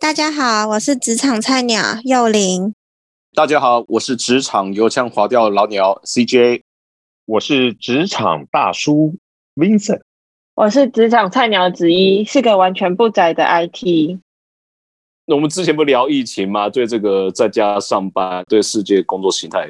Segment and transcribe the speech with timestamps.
[0.00, 2.72] 大家好，我是职场菜鸟幼玲。
[3.34, 6.62] 大家好，我是职场油腔滑调老鸟 CJ。
[7.26, 9.16] 我是职场大叔
[9.56, 10.02] Vincent。
[10.54, 14.20] 我是职场菜鸟子一，是个完全不宅的 IT。
[15.26, 16.68] 那我们之前不聊疫情吗？
[16.68, 19.68] 对这个在家上班，对世界工作形态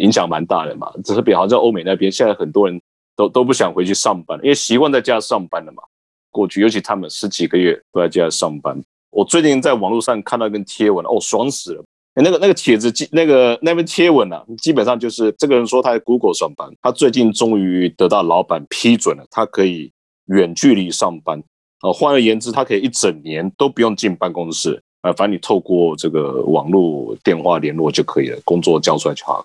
[0.00, 0.90] 影响蛮大的嘛。
[1.04, 2.80] 只是比好像欧美那边，现在很多人
[3.14, 5.82] 都都不想回去上班，因为习惯在家上班了嘛。
[6.30, 8.82] 过去，尤其他们十几个月都在家上班。
[9.10, 11.84] 我最近在网络上看到一篇贴文，哦，爽死了！
[12.20, 19.90] 那个那个帖子，那个那篇贴文啊，基本上就是这个人说他在 Google 上班，他最近终于得到老板批准了，他可以
[20.26, 21.42] 远距离上班。
[21.80, 29.44] 啊，换而言之，他可以一整年都不用进办公室，啊，反正你透过这个网络电话联络就可以了，工作交出来就好。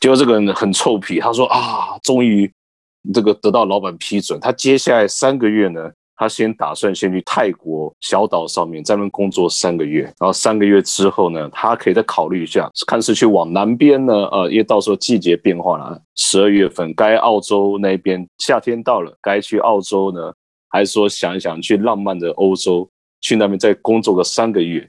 [0.00, 2.50] 结果这个人很臭皮，他说啊，终于
[3.14, 5.92] 这个得到老板批准，他接下来三个月呢。
[6.20, 20.30] 他先打算先去泰国小岛上面在那工作三个月，然后三个月之后呢，他可以再考虑一下，看是去往南边呢，呃，因为到时候季节变化了，十二月份该澳洲那边夏天到了，该去澳洲呢，
[20.68, 22.86] 还是说想一想去浪漫的欧洲，
[23.22, 24.86] 去那边再工作个三个月？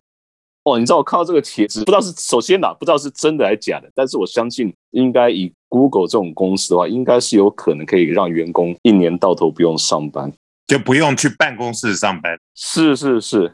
[0.66, 10.30] 哦，你知道我看到这个帖子，不知道是首先哪不知道是真的还是假的，但是我相信应该以 Google 这种公司的话，应该是有可能可以让员工一年到头不用上班。
[10.72, 13.54] 就不用去办公室上班，是是是，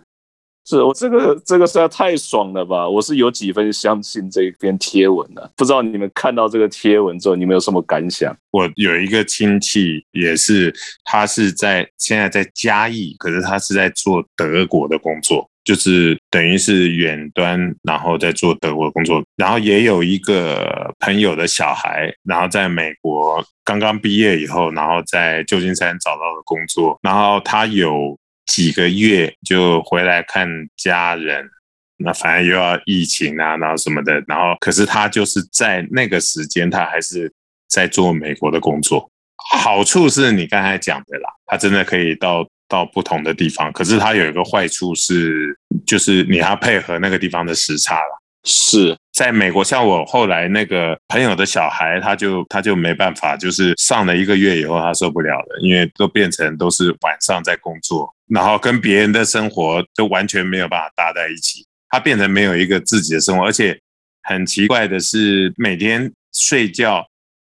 [0.67, 2.87] 是我这个这个实在太爽了吧！
[2.87, 8.37] 我是有几分相信这篇贴文的，不知道你们看到这个贴文之后，你们有什么感想？
[8.51, 10.71] 我有一个亲戚也是，
[11.05, 15.49] 他是在现在在嘉义，可是他是在做德国的工作。
[15.63, 31.49] 就是等于是远端，然后在做德国工作，然后也有一个朋友的小孩，然后在美国刚刚毕业以后，然后在旧金山找到了工作，然后他有几个月就回来看家人，
[31.97, 37.31] 那反正又要疫情啊，然后什么的，然后可是他就是在那个时间，他还是
[37.69, 39.09] 在做美国的工作。
[39.53, 42.45] 好处是你刚才讲的啦，他真的可以到。
[42.67, 48.23] 到不同的地方，可是它有一个坏处是，就是你要配合那个地方的时差了。
[48.49, 63.77] 是在美国，像我后来那个朋友的小孩，他就他就没办法，就是上了一个月以后，他受不了了，因为都变成都是晚上在工作，然后跟别人的生活都完全没有办法搭在一起，他变成没有一个自己的生活，而且
[64.23, 67.05] 很奇怪的是，每天睡觉。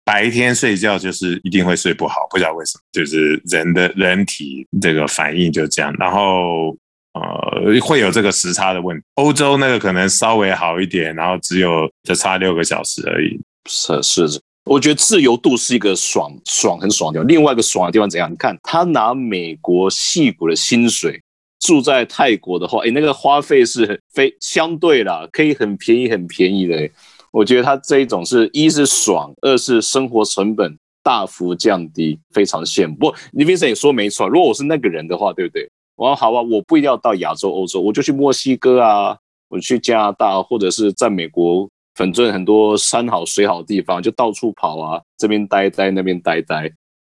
[0.09, 5.95] 白天睡觉就是一定会睡不好，不知道为什么，就是人的人体这个反应就这样。
[5.99, 6.75] 然后
[7.13, 9.05] 呃，会有这个时差的问题。
[9.17, 13.39] 欧洲那个可能稍微好一点，然后只有就差六个小时而已。
[13.69, 17.29] 是是，我觉得自由度是一个爽爽很爽的地方。
[17.29, 18.33] 另外一个爽的地方怎样？
[18.33, 21.21] 你看他拿美国戏骨的薪水
[21.61, 26.89] 住在泰国的话，哎，那个花费是非相对啦，可以很便宜很便宜的。
[27.31, 32.97] 我觉得他这一种是一是爽，二是生活成本大幅降低，非常羡慕。
[32.97, 35.69] 不，你 Vincent 也说没错，如果我是那个人的话，对不对？
[35.97, 39.17] 我说好啊，我不一定要到亚洲、欧洲，我就去墨西哥啊，
[39.49, 46.71] 我去加拿大，或者是在美国，反正很多山好水好地方，就到处跑啊，这边待待，那边待待。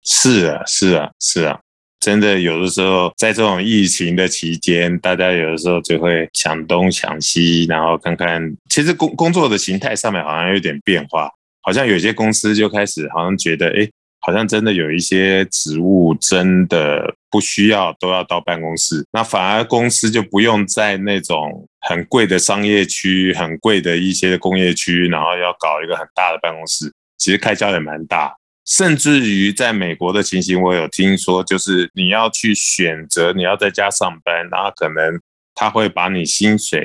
[0.02, 1.60] 是啊，是啊，是啊。
[2.00, 11.30] 真的有的时候，在这种疫情的期间，大家有的时候就会想东想西，然后看看，其实工工作的形态上面好像有点变化，
[11.60, 13.86] 好像有些公司就开始好像觉得，哎，
[14.20, 28.34] 好像真的有一些职务真的不需要都要到办公室，那反而公司就不用在那种很贵的商业区、很贵的一些工业区，然后要搞一个很大的办公室，其实开销也蛮大。
[28.70, 35.20] 甚至于在美国的情形，我有听说，就是你要去选择你要在家上班，然后可能
[35.60, 36.80] 他会把你薪水。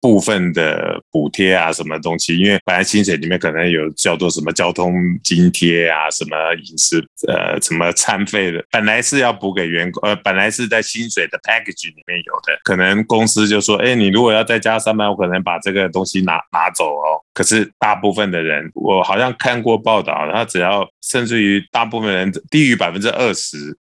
[0.00, 2.36] 部分的补贴啊，什么东西？
[2.36, 4.94] 因为本来薪水里面可能有叫做什么交通
[5.24, 17.22] 津贴啊，什么饮食呃，什么餐费的，本来是要补给员工，呃，本来是在薪水的 package 里面有的，可能公司就说，哎，你如果要在家上班，我可能把这个东西拿拿走哦。
[17.34, 23.76] 可是大部分的人，我好像看过报道，他只要甚至于大部分人低于百分之二十、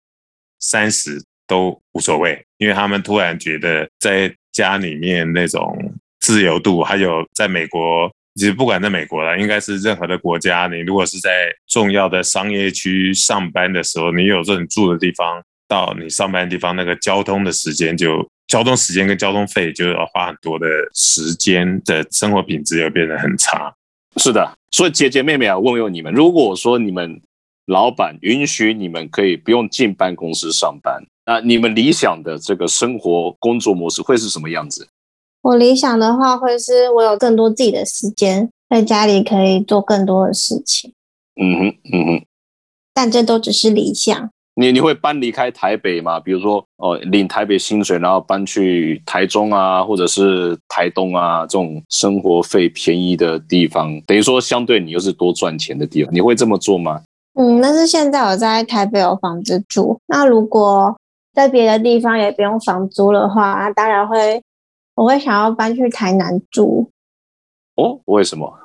[0.58, 4.34] 三十都无所谓，因为他们突然觉得在。
[4.56, 5.76] 家里面那种
[6.20, 23.70] 自由度，还有在美国，其实不管在美国了，应该是任何的国家，你如果是在重要的商业区上班的时候，你有这种住的地方，到你上班的地方，那个交通的时间就交通时间跟交通费就要花很多的时间，的生活品质又变得很差。
[24.16, 27.20] 是的，所以姐姐妹妹啊，问问你们，如果说你们
[27.66, 34.88] 老板允许你们可以不用进办公室上班，那你们理想的这个生活工作模式会是什么样子？
[35.42, 40.92] 我理想的话，会是我有更多自己的时间，在家里可以做更多的事情。
[41.40, 42.24] 嗯哼，嗯哼，
[42.94, 44.30] 但这都只是理想。
[44.58, 46.18] 你你会搬离开台北吗？
[46.18, 57.02] 比如说，哦，领台北薪水，然后搬去台中啊，或者是台东啊，这种生活费便宜的地方，等于说相对你又是多赚钱的地方，你会这么做吗？
[57.38, 60.97] 嗯，但是现在我在台北有房子住，那如果
[61.35, 64.43] 在别的地方也不用房租的话，那当然会，
[64.94, 66.91] 我会想要搬去台南住。
[67.75, 68.61] 哦，为什么？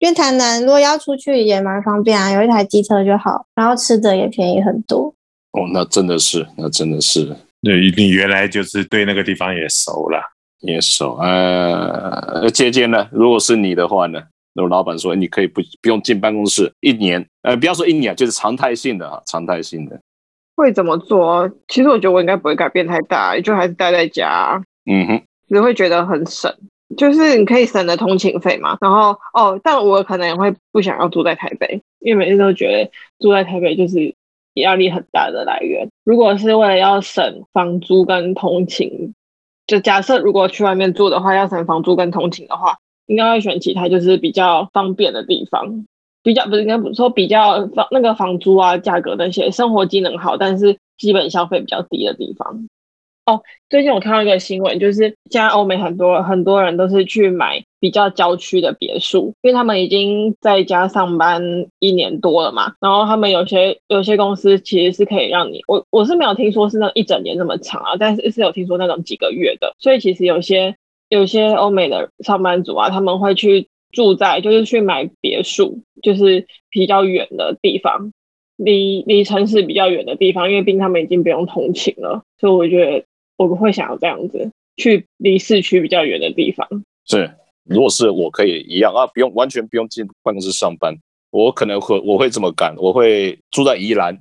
[0.00, 5.14] 因为台南如果要出去也蛮方便啊，有一台机车就好，然后吃的也便宜很多。
[5.52, 10.20] 哦，那真的是，那真的是，那你原来就是对那个地方也熟了，
[10.60, 11.16] 也熟。
[11.18, 13.06] 呃，姐姐呢？
[13.12, 14.20] 如果是你的话呢？
[14.58, 19.98] 如果老板说你可以不不用进办公室一年，呃，不要说一年，就是常态性的啊，常态性的。
[20.56, 21.48] 会怎么做？
[21.68, 24.60] 其实我觉得我应该不会改变太大，就还是待在家。
[24.90, 26.52] 嗯哼，只会觉得很省，
[26.96, 28.76] 就是你可以省的通勤费嘛。
[28.80, 32.90] 然后哦，但我可能也会不想要住在台北，因为每次都觉得
[33.20, 34.12] 住在台北就是
[34.54, 35.88] 压力很大的来源。
[36.02, 39.14] 如果是为了要省房租跟通勤，
[39.68, 42.76] 就假设如果去外面住的话，要省房租跟通勤的话，
[43.08, 45.84] 应该会选其他就是比较方便的地方，
[46.22, 52.68] 比较不是应该不是说比较房那个房租啊、价格那些生活机能好，但是基本消费比较低的地方。
[53.24, 61.42] 哦，最近我看到一个新闻，就是现在欧美很多很多人都是去买比较郊区的别墅，因为他们已经在家上班
[61.78, 62.72] 一年多了嘛。
[62.80, 69.74] 然后他们有些有些公司其实是可以让你，我我是没有听说是那一整年那么长啊，但是是有听说那种几个月的。
[69.78, 70.74] 所以其实有些
[71.08, 78.12] 有些欧美的上班族啊，他们会去住在就是去买别墅，就是比较远的地方，
[78.56, 83.04] 离离城市比较远的地方，因为毕竟他们已经不用通勤了，所以我觉得。
[83.38, 86.66] 我会想要这样子去离市区比较远的地方。
[87.06, 87.30] 是，
[87.62, 90.92] 如果是我可以一样啊，不用完全不用进办公室上班，
[91.30, 94.12] 我可能会我会这么干，我会住在宜兰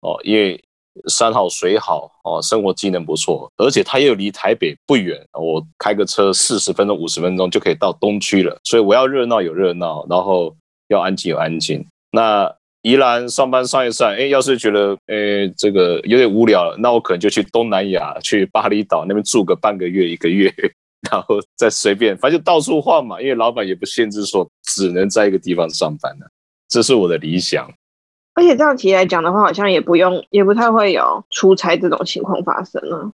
[0.00, 0.60] 哦，因为
[1.08, 8.58] 山好水好哦，生活机能不错，而且它又离台北不远，我开个车四十分钟五十分钟就可以到东区了。
[8.64, 10.54] 所以我要热闹有热闹，然后
[10.88, 11.84] 要安静有安静。
[12.12, 20.52] 那宜兰上班上一上，哎，要是觉得，哎，这个有点无聊，那我可能就去东南亚，去巴厘岛那边住个半个月、一个月，
[21.10, 23.20] 然后再随便，反正就到处换嘛。
[23.20, 26.26] 因为老板也不限制说只能在一个地方上班的，
[26.68, 27.68] 这是我的理想。
[28.34, 33.10] 而且这样其实来讲的话，好像也不用，也不太会有出差这种情况发生了。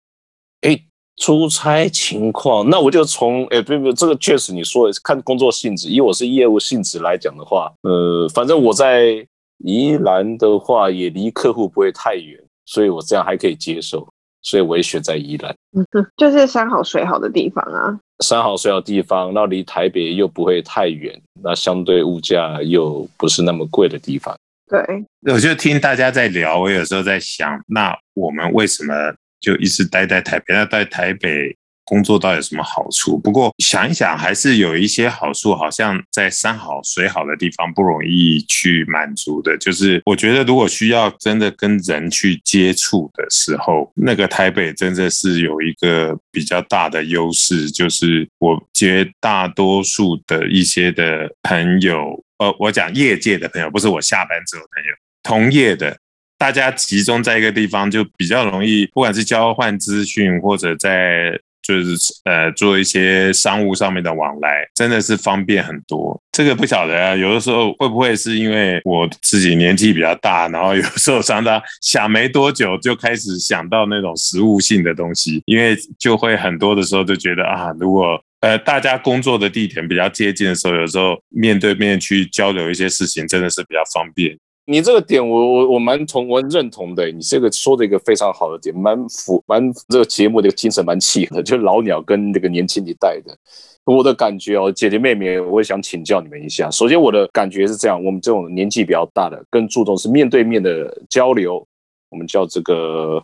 [0.62, 0.78] 哎，
[1.17, 9.26] 出差情况，那我就从，哎，不不，这个确实你说看工作性质，以我是业务性质来讲的话，呃，反正我在。
[9.62, 14.08] 宜兰的话也离客户不会太远，所以我这样还可以接受，
[14.40, 15.55] 所以我也选在宜兰。
[15.76, 15.84] 嗯，
[16.17, 18.00] 就是山好水好的地方啊。
[18.25, 24.34] 山好水好地方，那离台北又不会太远，那相对物价又不是那么贵的地方。
[24.70, 28.94] 对，我就听大家在聊，我有时候在想，那我们为什么
[29.40, 30.55] 就一直待在台北？
[30.55, 31.56] 那在台北。
[31.91, 33.19] 工作到底有什么好处？
[33.19, 39.59] 不过想一想，还是有一些好处，好像在山好水好的地方不容易去满足的。
[39.59, 54.94] 就是我觉得，如果需要真的跟人去接触的时候，那个台北真的是有一个比较大的优势，就是我绝大多数的一些的朋友，呃，我讲业界的朋友，不是我下班之后朋友，
[55.25, 55.99] 同业的，
[56.39, 61.37] 大家集中在一个地方，就比较容易，不管是交换资讯或者在。
[61.62, 66.20] 就是呃做一些商务上面的往来，真的是方便很多。
[66.32, 84.36] 这个不晓得啊，有的时候会不会是因为我自己年纪比较大，然后有时候常常想没多久就开始想到那种实物性的东西，因为就会很多的时候就觉得啊，如果呃大家工作的地点比较接近的时候，有时候面对面去交流一些事情，真的是比较方便。
[84.70, 87.10] 你这个点，我我我蛮同我认同的。
[87.10, 93.36] 你这个说的一个非常好的点，蛮符蛮这个节目的精神蛮契合的，就老鸟跟这个年轻一代的。
[93.84, 96.70] 我的感觉哦，姐姐妹妹，我也想请教你们一下。
[96.70, 101.67] 首先，我的感觉是这样：我们这种年纪比较大的，更注重是面对面的交流。
[102.10, 103.20] 我们叫这个，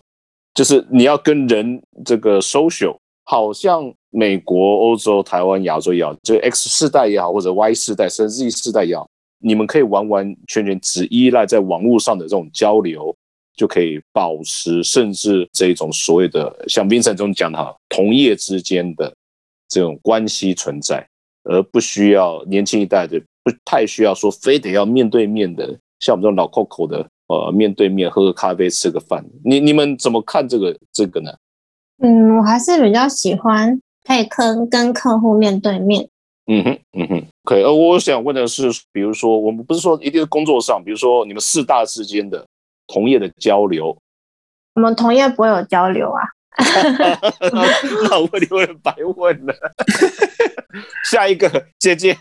[0.52, 9.08] 就是你要跟人这个 social，好像美国、欧洲、台湾、亚洲也好，就 X 世代也好，或者 Y 世代甚至 Z 世代也好。
[9.46, 13.14] 你们可以完完全全只依赖在网络上的这种交流，
[13.54, 19.14] 就可以保持甚至这种所谓的像 Vincent 中讲的哈，同业之间的
[19.68, 21.06] 这种关系存在，
[21.44, 29.24] 而不需要年轻一代的不太需要说非得要面对面的，像我们这种老 Coco 的呃面对面喝个咖啡吃个饭。
[29.44, 31.30] 你你们怎么看这个这个呢？
[32.02, 36.08] 嗯，我还是比较喜欢可以跟跟客户面对面。
[36.48, 37.62] 嗯哼，嗯哼，可以。
[37.62, 42.44] 呃，我想问的是，比如说我们不是说一定是工作上，比如说你们四大之间的
[42.88, 43.96] 同业的交流，
[44.74, 46.22] 我们同业不会有交流啊。
[48.10, 49.54] 那我问你会白问了。
[51.10, 51.48] 下一个
[51.78, 52.16] 姐姐，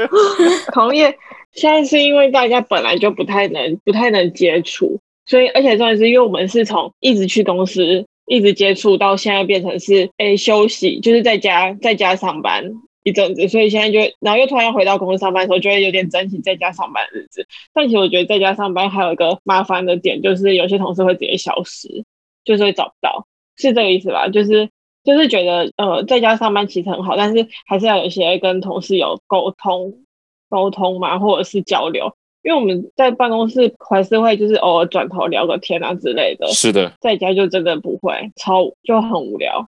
[0.72, 1.14] 同业
[1.52, 12.64] 现在是因为大家本来就不太能不太能接触，所以而且重要是因为我们是从一直去公司一直接触到现在变成是哎休息，就是在家在家上班
[13.02, 17.46] 一阵子，所以现在就然后又突然要回到公司上班的时候，就会有点珍惜在家上班的日子。
[17.72, 22.04] 但其实我觉得在家上班还有一个麻烦的点，就是有些同事会直接消失，
[22.44, 24.28] 就是会找不到，是这个意思吧？
[24.28, 24.68] 就是
[25.04, 30.04] 就是觉得呃在家上班其实很好，但是还是要有一些跟同事有沟通
[30.48, 32.14] 沟通嘛，或者是交流。
[32.44, 39.68] 因为我们在办公室还是会就是偶尔转头聊个天啊之类的，是的，在家就真的不会，超就很无聊。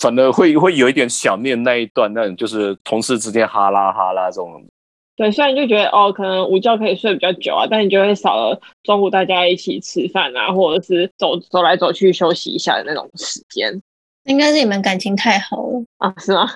[0.00, 4.64] 反而会会有一点想念那一段，那种就是同事之间哈拉哈拉这种。
[5.16, 13.80] 对，虽然就觉得哦，可能午觉可以睡比较久啊，但你就会少了中午大家一起吃饭啊，或者是走走来走去休息一下的那种时间
[14.24, 15.84] 应该是你们感情太好了。
[15.98, 16.46] 啊，是吗？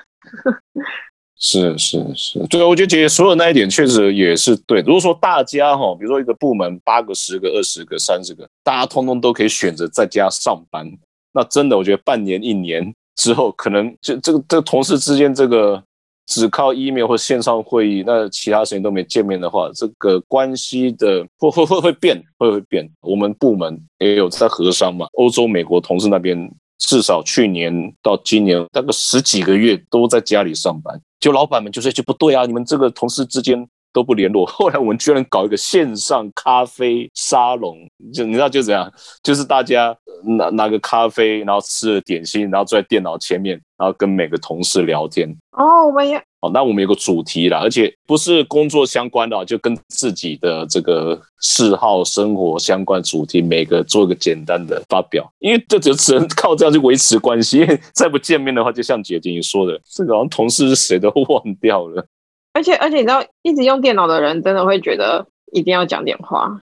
[1.42, 4.82] 是是是，对，我觉得姐姐说的那一点确实也是对。
[4.82, 10.86] 如果说大家哈，比如说一个部门八个、十个、二十个、三十个，大家通通都可以选择在家上班，
[11.32, 15.82] 那真的我觉得半年、一年之后，可能就这个这个同事之间这个
[16.26, 22.90] 只靠 email 或线上会议，那其他时间都没见面的话，这个关系的会会会会变，会会变。
[23.02, 27.70] 我们部门也有在合商嘛，欧洲、美国同事那边至少去年
[28.02, 30.98] 到今年大概十几个月都在家里上班。
[31.20, 34.44] 就老板们就说就不对啊，你们这个同事之间都不联络。
[34.46, 37.76] 后来我们居然搞一个线上咖啡沙龙，
[38.12, 38.92] 就你知道就怎样，
[39.22, 39.96] 就是大家
[40.38, 45.28] 拿拿个咖啡，然后吃了点心，然后坐在电脑前面，然后跟每个同事聊天。
[45.52, 57.58] 哦，我们也哦，那我们有个主题啦，而且不是工作相关的，就跟自己的这个嗜好、生活相关主题，每个做一个简单的发表，因为这就只能靠这样去维持关系。
[57.58, 62.06] 因为再不见面的话，就像姐姐你说的，这个好像同事是谁都 忘掉了。
[62.52, 66.60] 而且而且你知道，一直用电脑的人真的会觉得一定要讲点话，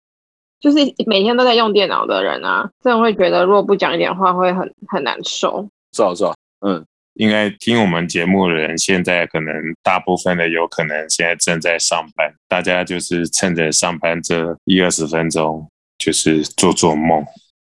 [0.60, 5.68] 就是每天都在用电脑的人啊，真的会觉得如果不讲一点话会很很难受。
[5.92, 6.34] 是啊是啊，
[6.66, 15.66] 嗯，应该听我们节目的人，现在可能大部分的有可能现在正在上班，大家就是趁着上班这一二十分钟，
[15.98, 17.24] 就是做做梦，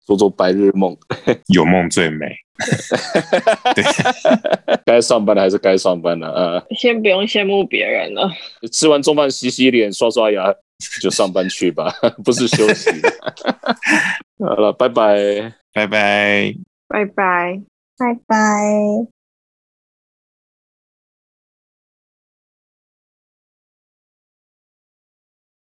[0.06, 0.96] 做做白日梦。
[1.52, 2.26] 有梦最美。
[3.74, 3.84] 对，
[4.86, 6.62] 该上班的还是该上班的啊。
[6.74, 8.30] 先不用羡慕别人了，
[8.72, 10.54] 吃完中饭洗洗脸、刷刷牙
[11.02, 11.92] 就上班去吧，
[12.24, 12.90] 不是休息。
[14.38, 15.52] 好了，拜拜。
[15.74, 16.54] 拜拜。
[16.88, 17.60] 拜拜。
[17.98, 19.15] 拜拜。